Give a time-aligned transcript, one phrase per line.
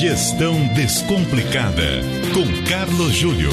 [0.00, 2.00] Gestão Descomplicada,
[2.32, 3.50] com Carlos Júlio.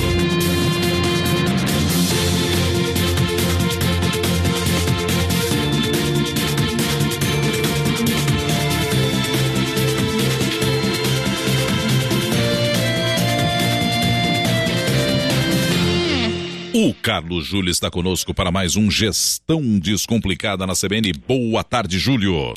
[16.75, 21.12] O Carlos Júlio está conosco para mais um Gestão Descomplicada na CBN.
[21.27, 22.53] Boa tarde, Júlio.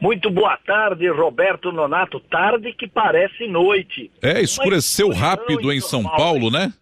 [0.00, 2.18] Muito boa tarde, Roberto Nonato.
[2.20, 4.10] Tarde que parece noite.
[4.22, 6.72] É, escureceu rápido em São Paulo, né?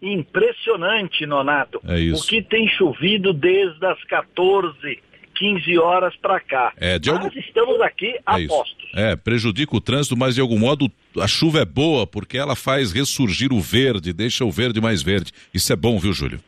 [0.00, 1.80] Impressionante, Nonato.
[1.86, 2.24] É isso.
[2.24, 5.02] O que tem chovido desde as 14
[5.36, 6.72] 15 horas para cá.
[6.76, 7.38] É, de Mas algum...
[7.38, 8.48] estamos aqui é a isso.
[8.48, 8.88] postos.
[8.94, 12.92] É, prejudica o trânsito, mas de algum modo a chuva é boa porque ela faz
[12.92, 15.32] ressurgir o verde, deixa o verde mais verde.
[15.52, 16.40] Isso é bom, viu, Júlio?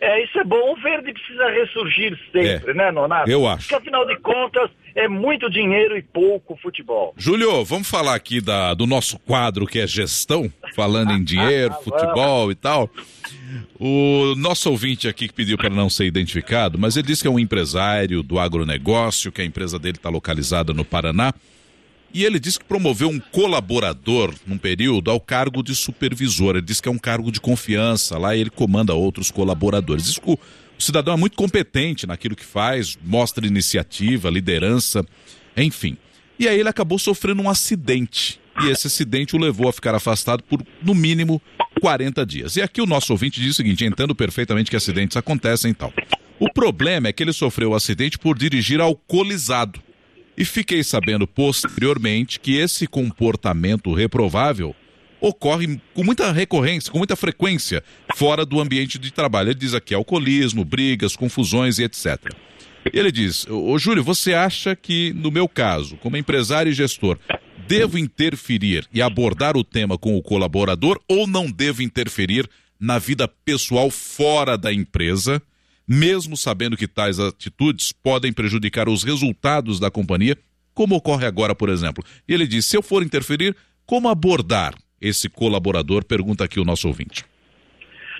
[0.00, 0.72] É, isso é bom.
[0.72, 3.30] O verde precisa ressurgir sempre, É, né, Nonato?
[3.30, 3.68] eu acho.
[3.68, 7.14] Porque afinal de contas é muito dinheiro e pouco futebol.
[7.16, 12.50] Júlio, vamos falar aqui da, do nosso quadro que é gestão, falando em dinheiro, futebol
[12.50, 12.88] e tal.
[13.78, 17.30] O nosso ouvinte aqui que pediu para não ser identificado, mas ele disse que é
[17.30, 21.32] um empresário do agronegócio, que a empresa dele está localizada no Paraná.
[22.12, 26.56] E ele disse que promoveu um colaborador num período ao cargo de supervisor.
[26.56, 28.16] Ele disse que é um cargo de confiança.
[28.16, 30.04] Lá ele comanda outros colaboradores.
[30.04, 35.04] Diz que o, o cidadão é muito competente naquilo que faz, mostra iniciativa, liderança,
[35.56, 35.96] enfim.
[36.38, 38.40] E aí ele acabou sofrendo um acidente.
[38.62, 41.40] E esse acidente o levou a ficar afastado por, no mínimo,
[41.80, 42.56] 40 dias.
[42.56, 45.92] E aqui o nosso ouvinte diz o seguinte: entendo perfeitamente que acidentes acontecem e tal.
[46.40, 49.80] O problema é que ele sofreu o acidente por dirigir alcoolizado.
[50.38, 54.72] E fiquei sabendo posteriormente que esse comportamento reprovável
[55.20, 57.82] ocorre com muita recorrência, com muita frequência,
[58.14, 59.48] fora do ambiente de trabalho.
[59.48, 62.32] Ele diz aqui alcoolismo, brigas, confusões e etc.
[62.92, 67.18] Ele diz: Ô Júlio, você acha que, no meu caso, como empresário e gestor,
[67.66, 72.48] devo interferir e abordar o tema com o colaborador ou não devo interferir
[72.78, 75.42] na vida pessoal fora da empresa?
[75.88, 80.36] Mesmo sabendo que tais atitudes podem prejudicar os resultados da companhia,
[80.74, 82.04] como ocorre agora, por exemplo.
[82.28, 83.56] E ele diz: se eu for interferir,
[83.86, 86.04] como abordar esse colaborador?
[86.04, 87.24] Pergunta aqui o nosso ouvinte.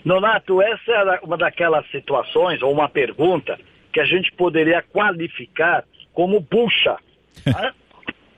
[0.04, 3.58] Nonato, essa é uma daquelas situações, ou uma pergunta,
[3.92, 6.96] que a gente poderia qualificar como bucha.
[7.44, 7.72] né?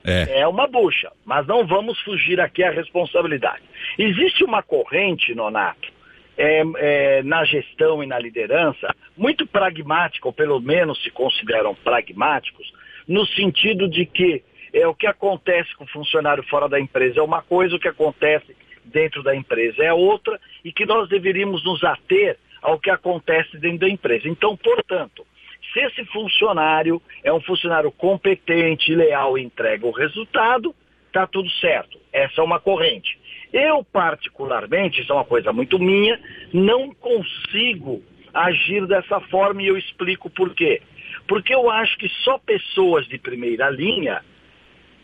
[0.03, 3.61] É, É uma bucha, mas não vamos fugir aqui à responsabilidade.
[3.97, 5.90] Existe uma corrente, Nonato,
[6.37, 12.71] é, é, na gestão e na liderança, muito pragmática, ou pelo menos se consideram pragmáticos,
[13.07, 14.43] no sentido de que
[14.73, 17.87] é o que acontece com o funcionário fora da empresa é uma coisa, o que
[17.87, 18.55] acontece
[18.85, 23.79] dentro da empresa é outra, e que nós deveríamos nos ater ao que acontece dentro
[23.79, 24.29] da empresa.
[24.29, 25.25] Então, portanto,
[25.73, 30.75] se esse funcionário é um funcionário competente, leal e entrega o resultado,
[31.07, 31.99] está tudo certo.
[32.11, 33.19] Essa é uma corrente.
[33.53, 36.19] Eu, particularmente, isso é uma coisa muito minha,
[36.53, 38.01] não consigo
[38.33, 40.81] agir dessa forma e eu explico por quê.
[41.27, 44.21] Porque eu acho que só pessoas de primeira linha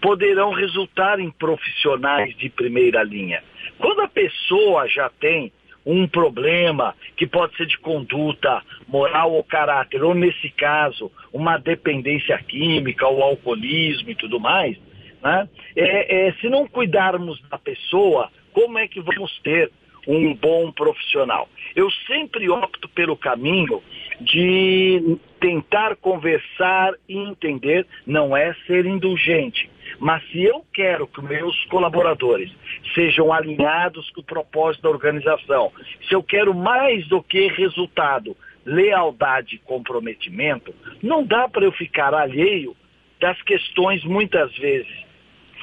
[0.02, 3.44] poderão resultar em profissionais de primeira linha.
[3.78, 5.52] Quando a pessoa já tem
[5.86, 12.38] um problema que pode ser de conduta, moral ou caráter, ou nesse caso, uma dependência
[12.40, 14.78] química, ou alcoolismo e tudo mais,
[15.24, 15.48] né?
[15.76, 19.72] É, é, se não cuidarmos da pessoa, como é que vamos ter
[20.08, 21.48] um bom profissional?
[21.76, 23.84] Eu sempre opto pelo caminho
[24.20, 29.70] de tentar conversar e entender, não é ser indulgente.
[30.00, 32.52] Mas se eu quero que meus colaboradores
[32.96, 35.72] sejam alinhados com o propósito da organização,
[36.08, 38.36] se eu quero mais do que resultado,
[38.66, 40.74] lealdade e comprometimento,
[41.04, 42.76] não dá para eu ficar alheio
[43.20, 45.07] das questões muitas vezes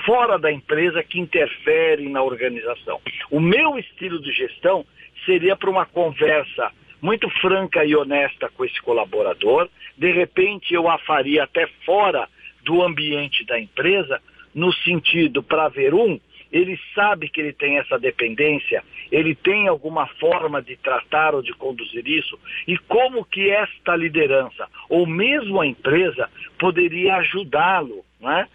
[0.04, 3.00] fora da empresa que interferem na organização.
[3.30, 4.84] O meu estilo de gestão
[5.24, 6.70] seria para uma conversa
[7.00, 9.68] muito franca e honesta com esse colaborador.
[9.96, 12.28] De repente, eu a faria até fora
[12.64, 14.20] do ambiente da empresa,
[14.54, 16.18] no sentido para ver um,
[16.54, 21.52] ele sabe que ele tem essa dependência, ele tem alguma forma de tratar ou de
[21.52, 28.48] conduzir isso, e como que esta liderança, ou mesmo a empresa, poderia ajudá-lo, né?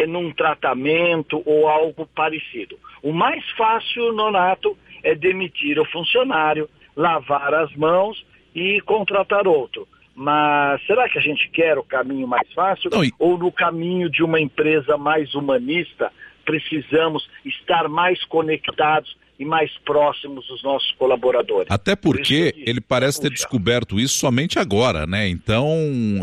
[0.00, 2.78] É, num tratamento ou algo parecido.
[3.02, 8.24] O mais fácil, Nonato, é demitir o funcionário, lavar as mãos
[8.54, 9.86] e contratar outro.
[10.14, 12.90] Mas será que a gente quer o caminho mais fácil?
[12.90, 16.12] Não, e- Ou no caminho de uma empresa mais humanista,
[16.44, 21.70] precisamos estar mais conectados e mais próximos dos nossos colaboradores?
[21.70, 23.42] Até Por porque disse, ele parece ter puxa.
[23.42, 25.26] descoberto isso somente agora, né?
[25.26, 25.74] Então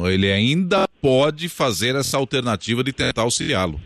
[0.08, 3.82] ele ainda pode fazer essa alternativa de tentar auxiliá-lo.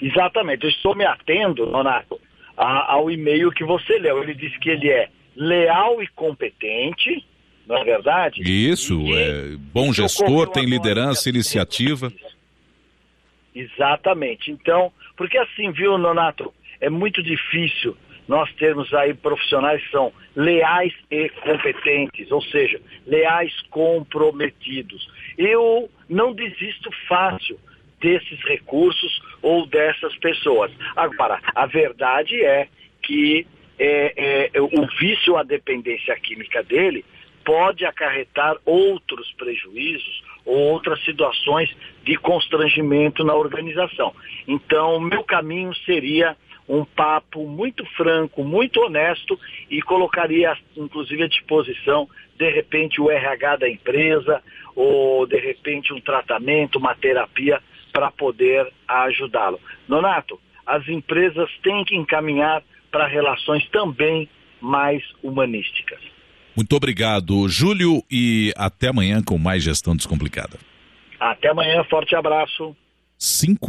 [0.00, 2.18] Exatamente, eu estou me atendo, Nonato,
[2.56, 4.22] ao e-mail que você leu.
[4.22, 7.22] Ele disse que ele é leal e competente,
[7.66, 8.40] não é verdade?
[8.42, 12.10] Isso, e, é bom gestor, tem liderança, iniciativa.
[13.54, 14.50] Exatamente.
[14.50, 17.94] Então, porque assim, viu, Nonato, é muito difícil
[18.28, 25.08] nós termos aí profissionais que são leais e competentes, ou seja, leais comprometidos.
[25.38, 27.58] Eu não desisto fácil
[28.00, 30.70] desses recursos ou dessas pessoas.
[30.94, 32.68] Agora, a verdade é
[33.02, 33.46] que
[33.78, 37.04] é, é, o vício à dependência química dele
[37.44, 44.12] pode acarretar outros prejuízos ou outras situações de constrangimento na organização.
[44.48, 46.36] Então, meu caminho seria
[46.68, 49.38] um papo muito franco, muito honesto
[49.70, 54.42] e colocaria, inclusive, à disposição, de repente, o RH da empresa
[54.74, 57.60] ou, de repente, um tratamento, uma terapia
[57.92, 59.60] para poder ajudá-lo.
[59.88, 64.28] Nonato, as empresas têm que encaminhar para relações também
[64.60, 66.00] mais humanísticas.
[66.56, 70.58] Muito obrigado, Júlio, e até amanhã com mais Gestão Descomplicada.
[71.20, 72.74] Até amanhã, forte abraço.
[73.18, 73.60] Cinco